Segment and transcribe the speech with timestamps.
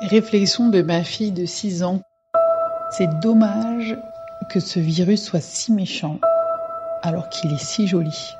[0.00, 2.00] Réflexion de ma fille de 6 ans.
[2.90, 3.98] C'est dommage
[4.48, 6.18] que ce virus soit si méchant
[7.02, 8.34] alors qu'il est si joli.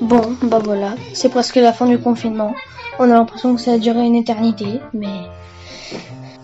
[0.00, 2.52] Bon, bah voilà, c'est presque la fin du confinement.
[2.98, 5.30] On a l'impression que ça a duré une éternité, mais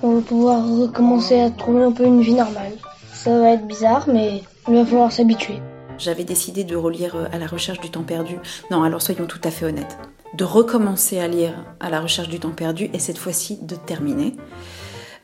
[0.03, 2.73] on va pouvoir recommencer à trouver un peu une vie normale.
[3.13, 5.61] Ça va être bizarre, mais il va falloir s'habituer.
[5.99, 8.39] J'avais décidé de relire euh, À la recherche du temps perdu.
[8.71, 9.99] Non, alors soyons tout à fait honnêtes.
[10.35, 14.35] De recommencer à lire À la recherche du temps perdu et cette fois-ci de terminer.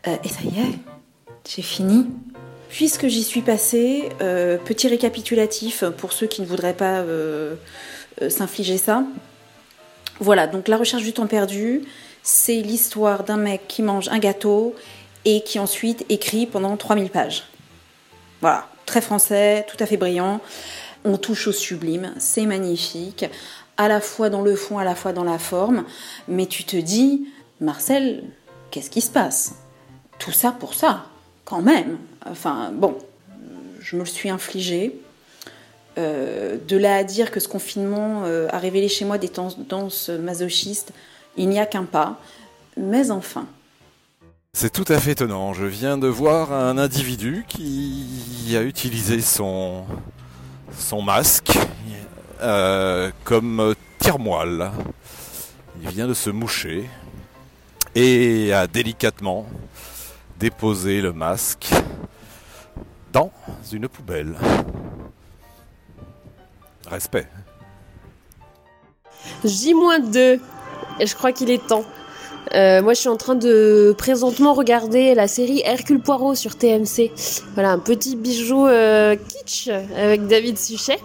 [0.07, 0.79] Euh, et ça y est,
[1.49, 2.07] j'ai fini.
[2.69, 7.05] Puisque j'y suis passée, euh, petit récapitulatif pour ceux qui ne voudraient pas
[8.29, 9.05] s'infliger ça.
[10.21, 11.83] Voilà, donc La recherche du temps perdu,
[12.23, 14.75] c'est l'histoire d'un mec qui mange un gâteau
[15.25, 17.45] et qui ensuite écrit pendant 3000 pages.
[18.41, 20.41] Voilà, très français, tout à fait brillant.
[21.05, 23.27] On touche au sublime, c'est magnifique,
[23.77, 25.85] à la fois dans le fond, à la fois dans la forme.
[26.29, 27.29] Mais tu te dis,
[27.61, 28.25] Marcel,
[28.71, 29.55] qu'est-ce qui se passe?
[30.19, 31.07] Tout ça pour ça,
[31.45, 31.99] quand même.
[32.27, 32.97] Enfin, bon,
[33.81, 34.99] je me le suis infligé.
[35.97, 40.09] Euh, de là à dire que ce confinement euh, a révélé chez moi des tendances
[40.09, 40.93] masochistes,
[41.37, 42.21] il n'y a qu'un pas.
[42.77, 43.47] Mais enfin,
[44.57, 45.53] c'est tout à fait étonnant.
[45.53, 49.85] Je viens de voir un individu qui a utilisé son,
[50.79, 51.59] son masque
[52.43, 54.71] euh, comme tire-moelle.
[55.83, 56.89] Il vient de se moucher
[57.95, 59.47] et a délicatement
[60.39, 61.69] déposé le masque
[63.13, 63.31] dans
[63.73, 64.35] une poubelle.
[66.87, 67.27] Respect.
[69.45, 70.41] J-2.
[71.01, 71.85] Et je crois qu'il est temps.
[72.55, 77.11] Euh, moi, je suis en train de présentement regarder la série Hercule Poirot sur TMC.
[77.55, 80.99] Voilà, un petit bijou euh, kitsch avec David Suchet.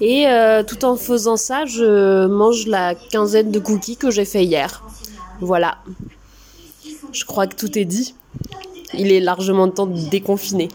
[0.00, 4.44] Et euh, tout en faisant ça, je mange la quinzaine de cookies que j'ai fait
[4.44, 4.82] hier.
[5.40, 5.78] Voilà.
[7.12, 8.14] Je crois que tout est dit.
[8.94, 10.68] Il est largement temps de déconfiner.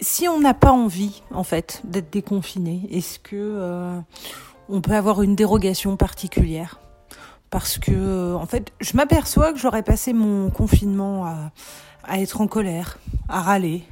[0.00, 4.00] si on n'a pas envie, en fait, d'être déconfiné, est-ce que
[4.68, 6.80] on peut avoir une dérogation particulière?
[7.52, 11.26] Parce que en fait, je m'aperçois que j'aurais passé mon confinement
[12.06, 12.98] à, être en colère,
[13.28, 13.82] à râler,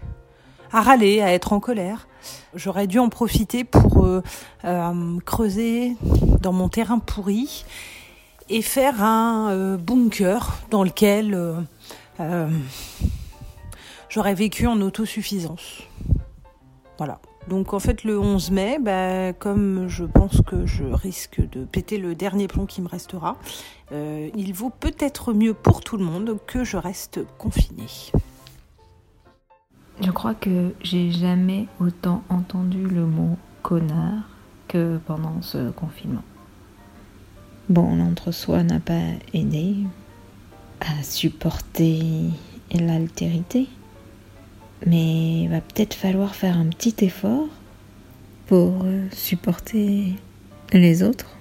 [0.73, 2.09] à râler, à être en colère.
[2.55, 4.23] J'aurais dû en profiter pour euh,
[4.65, 5.97] euh, creuser
[6.41, 7.65] dans mon terrain pourri
[8.49, 11.57] et faire un euh, bunker dans lequel
[14.09, 15.83] j'aurais vécu en autosuffisance.
[16.99, 17.21] Voilà.
[17.49, 21.97] Donc en fait le 11 mai, bah, comme je pense que je risque de péter
[21.97, 23.37] le dernier plomb qui me restera,
[23.91, 27.89] il vaut peut-être mieux pour tout le monde que je reste confinée.
[30.03, 34.23] Je crois que j'ai jamais autant entendu le mot connard
[34.69, 36.25] que pendant ce confinement.
[37.69, 39.03] Bon, l'entre-soi n'a pas
[39.35, 39.77] aidé
[40.81, 42.31] à supporter
[42.73, 43.69] l'altérité
[44.87, 47.49] mais il va peut-être falloir faire un petit effort
[48.47, 50.15] pour euh, supporter
[50.73, 51.37] les autres.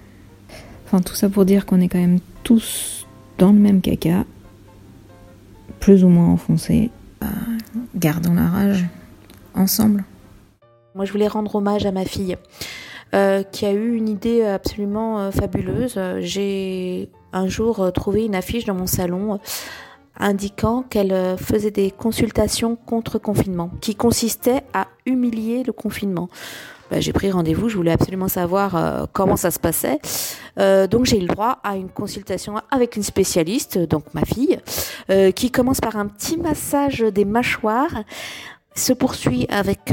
[0.86, 4.26] Enfin, tout ça pour dire qu'on est quand même tous dans le même caca,
[5.80, 6.90] plus ou moins enfoncés.
[7.96, 8.86] Gardons la rage
[9.56, 10.04] ensemble.
[10.96, 12.38] Moi, je voulais rendre hommage à ma fille.
[13.16, 16.00] Euh, qui a eu une idée absolument euh, fabuleuse.
[16.20, 19.40] J'ai un jour trouvé une affiche dans mon salon
[20.20, 26.30] indiquant qu'elle euh, faisait des consultations contre confinement, qui consistaient à humilier le confinement.
[26.92, 30.00] Ben, j'ai pris rendez-vous, je voulais absolument savoir euh, comment ça se passait.
[30.60, 34.60] Euh, donc j'ai eu le droit à une consultation avec une spécialiste, donc ma fille,
[35.36, 38.04] qui commence par un petit massage des mâchoires,
[38.76, 39.92] se poursuit avec...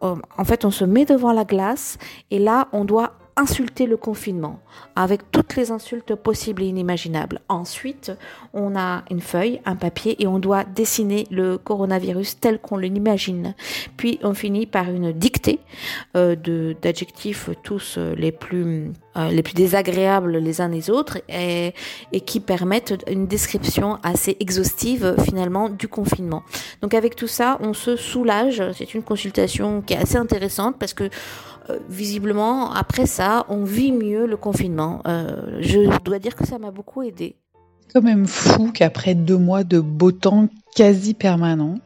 [0.00, 1.98] en fait, on se met devant la glace
[2.30, 4.60] et là, on doit insulter le confinement
[4.96, 7.40] avec toutes les insultes possibles et inimaginables.
[7.48, 8.12] Ensuite,
[8.52, 13.54] on a une feuille, un papier et on doit dessiner le coronavirus tel qu'on l'imagine.
[13.96, 15.60] Puis on finit par une dictée
[16.16, 16.36] euh,
[16.80, 21.74] d'adjectifs tous les plus euh, les plus désagréables les uns des autres et,
[22.24, 26.42] qui permettent une description assez exhaustive finalement du confinement.
[26.80, 28.62] Donc avec tout ça, on se soulage.
[28.72, 31.08] C'est une consultation qui est assez intéressante parce que euh,
[31.88, 35.02] visiblement, après ça, on vit mieux le confinement.
[35.06, 37.36] Euh, je dois dire que ça m'a beaucoup aidé.
[37.80, 41.78] C'est quand même fou qu'après deux mois de beau temps quasi permanent,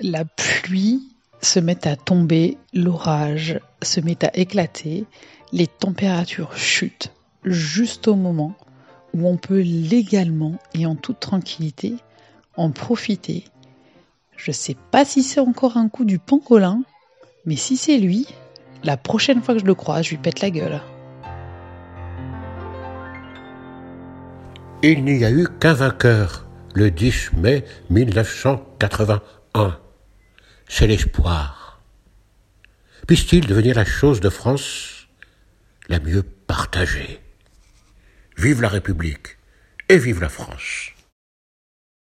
[0.00, 1.02] la pluie
[1.40, 5.04] se mette à tomber, l'orage se met à éclater,
[5.52, 7.12] les températures chutent
[7.44, 8.54] juste au moment
[9.14, 11.94] où on peut légalement et en toute tranquillité
[12.56, 13.44] en profiter.
[14.36, 16.82] Je sais pas si c'est encore un coup du pangolin,
[17.44, 18.26] mais si c'est lui,
[18.86, 20.80] la prochaine fois que je le croise, je lui pète la gueule.
[24.82, 29.78] Il n'y a eu qu'un vainqueur le 10 mai 1981.
[30.68, 31.80] C'est l'espoir.
[33.06, 35.08] Puisse-t-il devenir la chose de France
[35.88, 37.20] la mieux partagée
[38.36, 39.38] Vive la République
[39.88, 40.95] et vive la France